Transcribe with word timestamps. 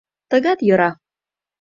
—Тыгат 0.29 0.59
йӧра... 0.67 0.89